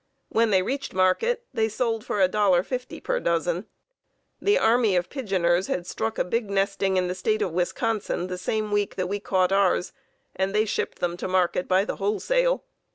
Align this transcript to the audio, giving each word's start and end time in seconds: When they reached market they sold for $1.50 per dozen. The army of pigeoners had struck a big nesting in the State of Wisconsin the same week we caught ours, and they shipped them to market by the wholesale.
When 0.29 0.49
they 0.49 0.63
reached 0.63 0.95
market 0.95 1.45
they 1.53 1.69
sold 1.69 2.03
for 2.03 2.27
$1.50 2.27 3.03
per 3.03 3.19
dozen. 3.19 3.67
The 4.41 4.57
army 4.57 4.95
of 4.95 5.11
pigeoners 5.11 5.67
had 5.67 5.85
struck 5.85 6.17
a 6.17 6.23
big 6.25 6.49
nesting 6.49 6.97
in 6.97 7.07
the 7.07 7.13
State 7.13 7.43
of 7.43 7.51
Wisconsin 7.51 8.25
the 8.25 8.39
same 8.39 8.71
week 8.71 8.95
we 8.97 9.19
caught 9.19 9.51
ours, 9.51 9.93
and 10.35 10.55
they 10.55 10.65
shipped 10.65 11.01
them 11.01 11.17
to 11.17 11.27
market 11.27 11.67
by 11.67 11.85
the 11.85 11.97
wholesale. 11.97 12.63